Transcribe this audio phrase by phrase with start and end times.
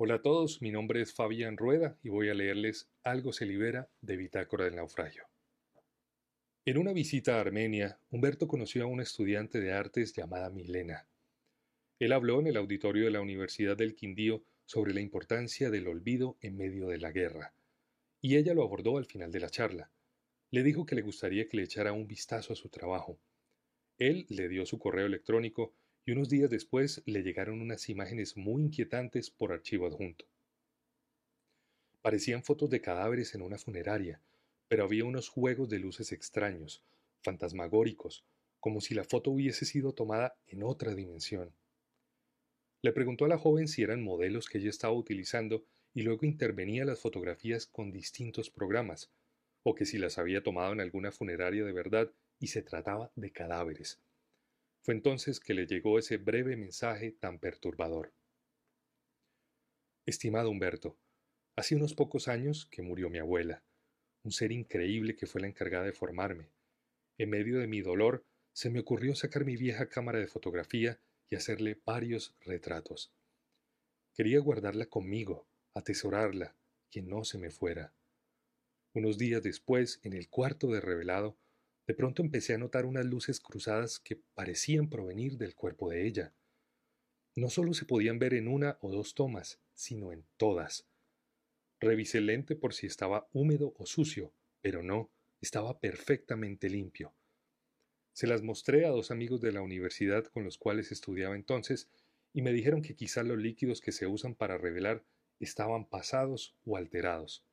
[0.00, 3.90] Hola a todos, mi nombre es Fabián Rueda y voy a leerles Algo se libera
[4.00, 5.24] de Bitácora del Naufragio.
[6.64, 11.08] En una visita a Armenia, Humberto conoció a una estudiante de artes llamada Milena.
[11.98, 16.36] Él habló en el auditorio de la Universidad del Quindío sobre la importancia del olvido
[16.42, 17.52] en medio de la guerra,
[18.20, 19.90] y ella lo abordó al final de la charla.
[20.52, 23.18] Le dijo que le gustaría que le echara un vistazo a su trabajo.
[23.98, 25.74] Él le dio su correo electrónico
[26.08, 30.24] y unos días después le llegaron unas imágenes muy inquietantes por archivo adjunto.
[32.00, 34.22] Parecían fotos de cadáveres en una funeraria,
[34.68, 36.82] pero había unos juegos de luces extraños,
[37.20, 38.24] fantasmagóricos,
[38.58, 41.52] como si la foto hubiese sido tomada en otra dimensión.
[42.80, 46.86] Le preguntó a la joven si eran modelos que ella estaba utilizando y luego intervenía
[46.86, 49.10] las fotografías con distintos programas,
[49.62, 53.30] o que si las había tomado en alguna funeraria de verdad y se trataba de
[53.30, 54.00] cadáveres.
[54.88, 58.14] Fue entonces que le llegó ese breve mensaje tan perturbador.
[60.06, 60.96] Estimado Humberto,
[61.56, 63.62] hace unos pocos años que murió mi abuela,
[64.24, 66.48] un ser increíble que fue la encargada de formarme.
[67.18, 71.36] En medio de mi dolor, se me ocurrió sacar mi vieja cámara de fotografía y
[71.36, 73.12] hacerle varios retratos.
[74.14, 76.56] Quería guardarla conmigo, atesorarla,
[76.90, 77.92] que no se me fuera.
[78.94, 81.36] Unos días después, en el cuarto de revelado,
[81.88, 86.34] de pronto empecé a notar unas luces cruzadas que parecían provenir del cuerpo de ella.
[87.34, 90.86] No solo se podían ver en una o dos tomas, sino en todas.
[91.80, 97.14] Revisé el lente por si estaba húmedo o sucio, pero no, estaba perfectamente limpio.
[98.12, 101.88] Se las mostré a dos amigos de la universidad con los cuales estudiaba entonces
[102.34, 105.06] y me dijeron que quizá los líquidos que se usan para revelar
[105.40, 107.46] estaban pasados o alterados.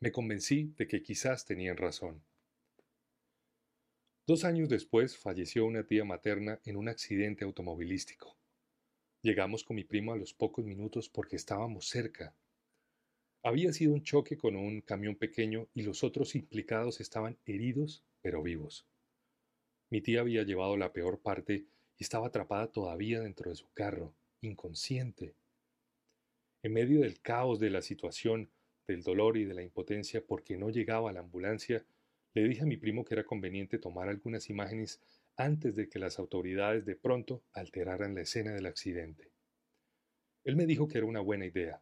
[0.00, 2.22] Me convencí de que quizás tenían razón.
[4.28, 8.36] Dos años después falleció una tía materna en un accidente automovilístico.
[9.22, 12.34] Llegamos con mi primo a los pocos minutos porque estábamos cerca.
[13.44, 18.42] Había sido un choque con un camión pequeño y los otros implicados estaban heridos pero
[18.42, 18.84] vivos.
[19.90, 21.66] Mi tía había llevado la peor parte
[21.96, 25.36] y estaba atrapada todavía dentro de su carro, inconsciente.
[26.64, 28.50] En medio del caos de la situación,
[28.88, 31.86] del dolor y de la impotencia porque no llegaba la ambulancia,
[32.36, 35.00] le dije a mi primo que era conveniente tomar algunas imágenes
[35.38, 39.30] antes de que las autoridades de pronto alteraran la escena del accidente.
[40.44, 41.80] Él me dijo que era una buena idea.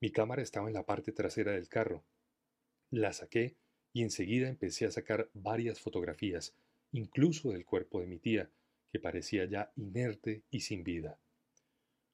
[0.00, 2.06] Mi cámara estaba en la parte trasera del carro.
[2.90, 3.54] La saqué
[3.92, 6.54] y enseguida empecé a sacar varias fotografías,
[6.92, 8.48] incluso del cuerpo de mi tía,
[8.90, 11.18] que parecía ya inerte y sin vida.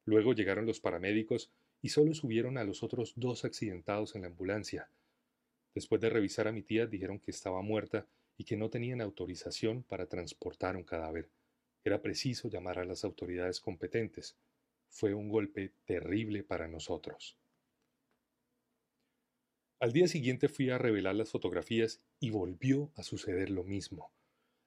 [0.05, 4.91] Luego llegaron los paramédicos y solo subieron a los otros dos accidentados en la ambulancia,
[5.75, 8.07] Después de revisar a mi tía, dijeron que estaba muerta
[8.37, 11.31] y que no tenían autorización para transportar un cadáver.
[11.85, 14.37] Era preciso llamar a las autoridades competentes.
[14.89, 17.37] Fue un golpe terrible para nosotros.
[19.81, 24.13] Al día siguiente fui a revelar las fotografías y volvió a suceder lo mismo.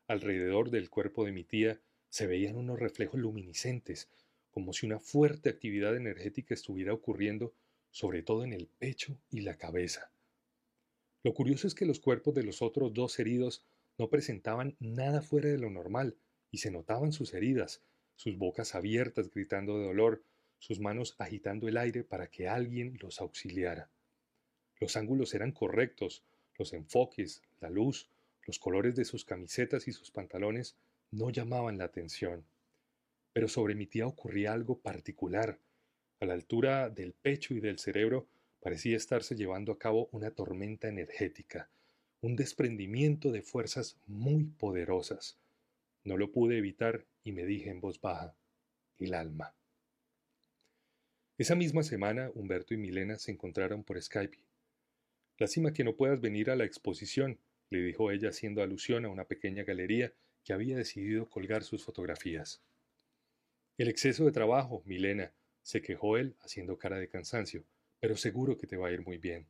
[0.07, 1.79] Alrededor del cuerpo de mi tía
[2.09, 4.09] se veían unos reflejos luminiscentes,
[4.51, 7.53] como si una fuerte actividad energética estuviera ocurriendo,
[7.91, 10.11] sobre todo en el pecho y la cabeza.
[11.25, 13.65] Lo curioso es que los cuerpos de los otros dos heridos
[13.97, 16.15] no presentaban nada fuera de lo normal
[16.51, 17.81] y se notaban sus heridas,
[18.15, 20.21] sus bocas abiertas gritando de dolor,
[20.59, 23.89] sus manos agitando el aire para que alguien los auxiliara.
[24.79, 26.23] Los ángulos eran correctos,
[26.59, 28.07] los enfoques, la luz,
[28.45, 30.75] los colores de sus camisetas y sus pantalones
[31.09, 32.45] no llamaban la atención.
[33.33, 35.57] Pero sobre mi tía ocurría algo particular.
[36.19, 38.27] A la altura del pecho y del cerebro
[38.65, 41.69] Parecía estarse llevando a cabo una tormenta energética,
[42.21, 45.37] un desprendimiento de fuerzas muy poderosas.
[46.03, 48.35] No lo pude evitar y me dije en voz baja,
[48.97, 49.53] el alma.
[51.37, 54.39] Esa misma semana, Humberto y Milena se encontraron por Skype.
[55.37, 57.37] Lástima que no puedas venir a la exposición,
[57.69, 60.11] le dijo ella haciendo alusión a una pequeña galería
[60.43, 62.63] que había decidido colgar sus fotografías.
[63.77, 67.63] El exceso de trabajo, Milena, se quejó él haciendo cara de cansancio
[68.05, 69.47] pero seguro que te va a ir muy bien.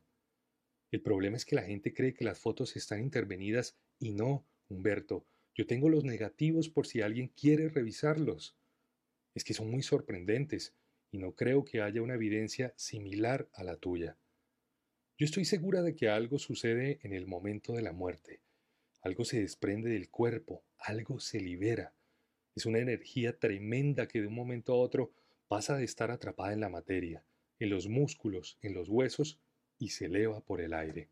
[0.90, 5.26] El problema es que la gente cree que las fotos están intervenidas y no, Humberto,
[5.54, 8.56] yo tengo los negativos por si alguien quiere revisarlos.
[9.34, 10.74] Es que son muy sorprendentes
[11.10, 14.16] y no creo que haya una evidencia similar a la tuya.
[15.18, 18.40] Yo estoy segura de que algo sucede en el momento de la muerte.
[19.02, 21.92] Algo se desprende del cuerpo, algo se libera.
[22.54, 25.12] Es una energía tremenda que de un momento a otro
[25.46, 27.22] pasa de estar atrapada en la materia
[27.58, 29.38] en los músculos, en los huesos
[29.78, 31.08] y se eleva por el aire.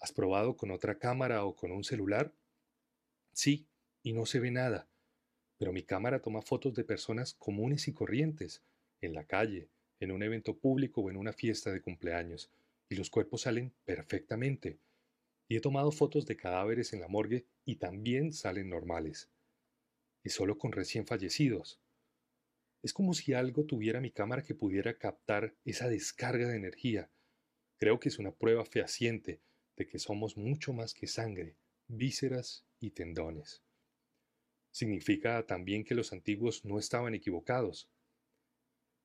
[0.00, 2.32] ¿Has probado con otra cámara o con un celular?
[3.32, 3.66] Sí,
[4.02, 4.88] y no se ve nada,
[5.58, 8.62] pero mi cámara toma fotos de personas comunes y corrientes,
[9.00, 9.68] en la calle,
[10.00, 12.50] en un evento público o en una fiesta de cumpleaños,
[12.88, 14.78] y los cuerpos salen perfectamente.
[15.48, 19.28] Y he tomado fotos de cadáveres en la morgue y también salen normales.
[20.22, 21.80] Y solo con recién fallecidos.
[22.82, 27.10] Es como si algo tuviera mi cámara que pudiera captar esa descarga de energía.
[27.76, 29.40] Creo que es una prueba fehaciente
[29.76, 31.56] de que somos mucho más que sangre,
[31.88, 33.62] vísceras y tendones.
[34.70, 37.88] Significa también que los antiguos no estaban equivocados.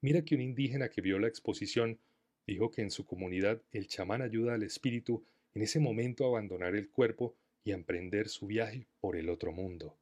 [0.01, 1.99] Mira que un indígena que vio la exposición
[2.45, 6.75] dijo que en su comunidad el chamán ayuda al espíritu en ese momento a abandonar
[6.75, 9.97] el cuerpo y a emprender su viaje por el otro mundo.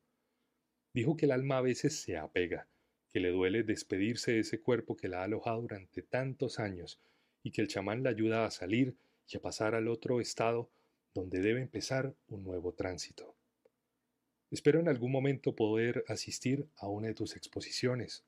[0.94, 2.68] Dijo que el alma a veces se apega,
[3.12, 7.00] que le duele despedirse de ese cuerpo que la ha alojado durante tantos años
[7.44, 8.96] y que el chamán la ayuda a salir
[9.28, 10.70] y a pasar al otro estado
[11.14, 13.36] donde debe empezar un nuevo tránsito.
[14.50, 18.26] Espero en algún momento poder asistir a una de tus exposiciones.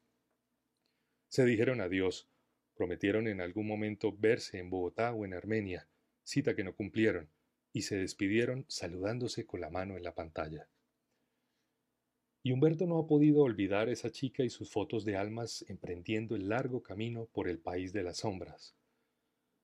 [1.29, 2.27] Se dijeron adiós,
[2.75, 5.87] prometieron en algún momento verse en Bogotá o en Armenia,
[6.23, 7.29] cita que no cumplieron,
[7.73, 10.67] y se despidieron saludándose con la mano en la pantalla.
[12.45, 16.49] Y Humberto no ha podido olvidar esa chica y sus fotos de almas emprendiendo el
[16.49, 18.75] largo camino por el país de las sombras.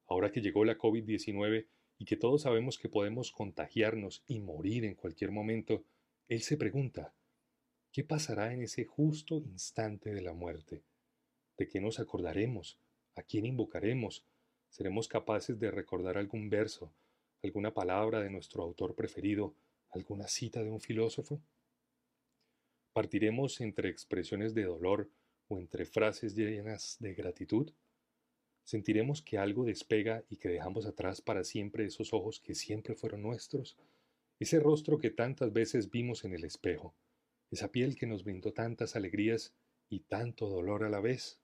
[0.07, 1.67] Ahora que llegó la COVID-19
[1.97, 5.83] y que todos sabemos que podemos contagiarnos y morir en cualquier momento,
[6.29, 7.13] él se pregunta,
[7.91, 10.81] ¿qué pasará en ese justo instante de la muerte?
[11.57, 12.79] ¿De qué nos acordaremos?
[13.15, 14.23] ¿A quién invocaremos?
[14.69, 16.93] ¿Seremos capaces de recordar algún verso,
[17.43, 19.53] alguna palabra de nuestro autor preferido,
[19.89, 21.41] alguna cita de un filósofo?
[22.93, 25.09] ¿Partiremos entre expresiones de dolor
[25.47, 27.71] o entre frases llenas de gratitud?
[28.63, 33.21] ¿Sentiremos que algo despega y que dejamos atrás para siempre esos ojos que siempre fueron
[33.21, 33.77] nuestros?
[34.39, 36.95] Ese rostro que tantas veces vimos en el espejo,
[37.51, 39.53] esa piel que nos brindó tantas alegrías
[39.89, 41.39] y tanto dolor a la vez.